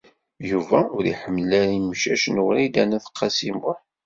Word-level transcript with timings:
Yuba 0.49 0.79
ur 0.97 1.03
iḥemmel 1.13 1.49
ara 1.61 1.71
imcac 1.79 2.23
n 2.29 2.41
Wrida 2.45 2.83
n 2.89 2.95
At 2.97 3.07
Qasi 3.17 3.51
Muḥ. 3.59 3.79